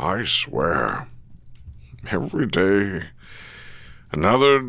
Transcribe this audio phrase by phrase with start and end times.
[0.00, 1.08] I swear.
[2.10, 3.08] Every day,
[4.10, 4.60] another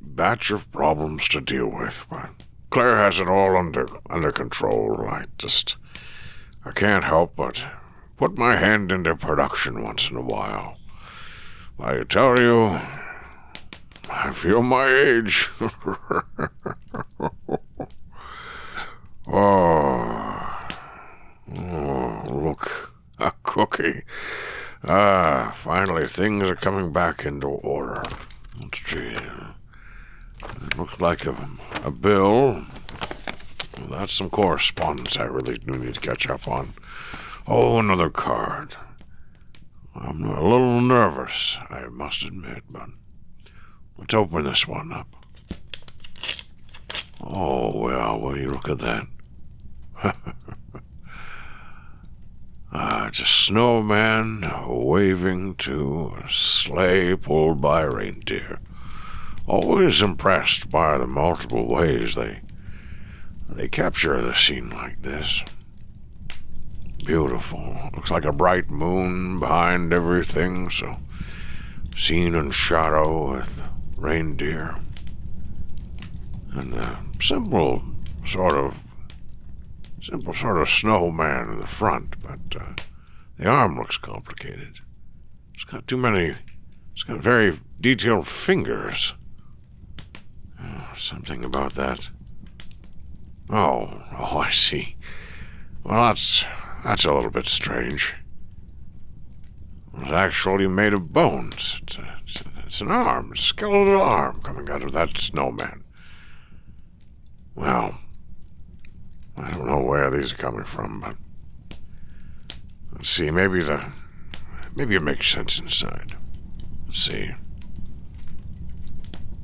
[0.00, 2.04] batch of problems to deal with.
[2.10, 2.30] But
[2.70, 5.06] Claire has it all under under control.
[5.08, 5.76] I just
[6.64, 7.64] I can't help but
[8.16, 10.76] put my hand into production once in a while.
[11.78, 12.80] I tell you,
[14.08, 15.48] I feel my age.
[19.26, 20.68] oh,
[21.56, 24.04] oh, look, a cookie.
[24.88, 28.02] Ah, finally things are coming back into order.
[28.60, 29.14] Let's see.
[30.44, 31.48] It looks like a,
[31.84, 32.64] a bill.
[33.90, 36.72] That's some correspondence I really do need to catch up on.
[37.46, 38.76] Oh, another card.
[39.94, 42.88] I'm a little nervous, I must admit, but
[43.98, 45.06] let's open this one up.
[47.20, 49.06] Oh, well, will you look at that?
[52.74, 58.60] Ah, it's a snowman waving to a sleigh pulled by reindeer.
[59.46, 62.40] Always impressed by the multiple ways they
[63.46, 65.44] they capture the scene like this.
[67.04, 67.90] Beautiful.
[67.94, 70.96] Looks like a bright moon behind everything, so
[71.94, 73.62] scene in shadow with
[73.98, 74.78] reindeer.
[76.52, 77.82] And a simple
[78.24, 78.91] sort of
[80.02, 82.74] simple sort of snowman in the front, but uh,
[83.38, 84.80] the arm looks complicated.
[85.54, 86.34] It's got too many.
[86.92, 89.14] It's got very detailed fingers.
[90.60, 92.08] Oh, something about that.
[93.48, 94.96] Oh, oh, I see.
[95.84, 96.44] Well, that's
[96.84, 98.14] that's a little bit strange.
[99.98, 101.78] It's actually made of bones.
[101.82, 105.84] It's, a, it's, a, it's an arm, a skeletal arm coming out of that snowman.
[107.54, 107.98] Well,
[109.36, 111.16] I don't know where these are coming from, but
[112.92, 113.30] let's see.
[113.30, 113.92] Maybe the
[114.74, 116.12] maybe it makes sense inside.
[116.86, 117.32] Let's see.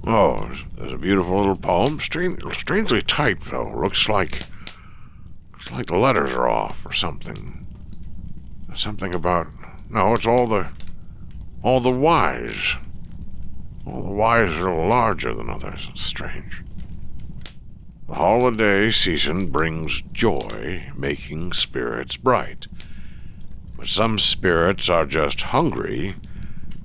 [0.07, 0.39] Oh,
[0.77, 2.01] there's, a beautiful little poem.
[2.01, 3.71] Strange, strangely typed though.
[3.71, 4.45] Looks like
[5.53, 7.67] looks like the letters are off or something.
[8.75, 9.49] Something about
[9.91, 10.15] no.
[10.15, 10.69] It's all the
[11.63, 12.77] all the Y's.
[13.87, 15.89] All the Y's are larger than others.
[15.91, 16.63] It's strange.
[18.09, 22.67] The holiday season brings joy, making spirits bright.
[23.77, 26.17] But some spirits are just hungry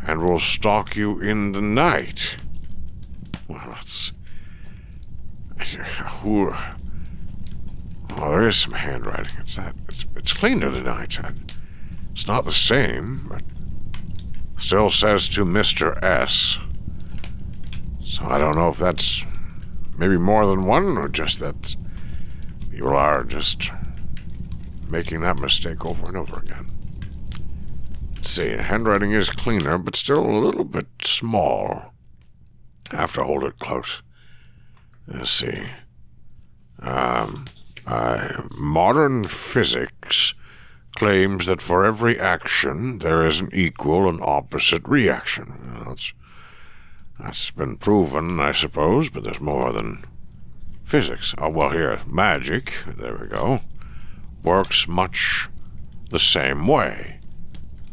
[0.06, 2.36] and will stalk you in the night.
[3.48, 4.12] Well, that's.
[6.22, 6.54] Who.
[8.18, 9.38] Oh, there is some handwriting.
[9.40, 9.76] It's that.
[9.88, 11.18] It's, it's cleaner tonight.
[12.12, 13.44] It's not the same, but
[14.58, 16.04] still says to Mr.
[16.04, 16.58] S.
[18.06, 19.24] So I don't know if that's
[19.98, 21.76] maybe more than one, or just that
[22.72, 23.72] people are just
[24.90, 26.68] making that mistake over and over again.
[28.16, 31.94] Let's see, handwriting is cleaner, but still a little bit small.
[32.92, 34.02] I have to hold it close.
[35.08, 35.64] Let's see.
[36.80, 37.46] Um,
[37.86, 40.34] uh, modern physics
[40.96, 45.84] claims that for every action there is an equal and opposite reaction.
[45.86, 46.14] That's
[47.20, 50.04] that's been proven, I suppose, but there's more than
[50.84, 51.34] physics.
[51.38, 53.62] Oh, well, here, magic, there we go,
[54.44, 55.48] works much
[56.10, 57.20] the same way,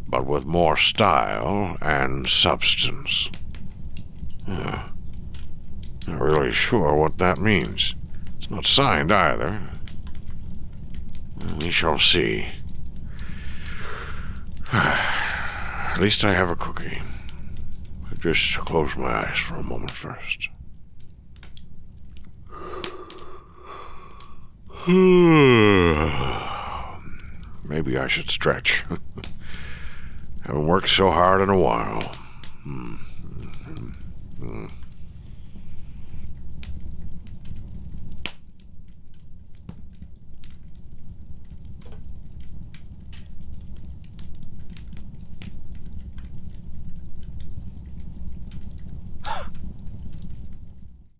[0.09, 3.31] but with more style and substance.
[4.47, 4.89] Yeah.
[6.07, 7.95] Not really sure what that means.
[8.39, 9.61] It's not signed either.
[11.61, 12.47] We shall see.
[14.73, 17.03] At least I have a cookie
[18.21, 20.49] just close my eyes for a moment first.
[27.65, 28.85] Maybe I should stretch.
[30.45, 32.01] Haven't worked so hard in a while.
[32.63, 32.95] Hmm.
[32.95, 33.91] hmm.
[34.39, 34.67] hmm.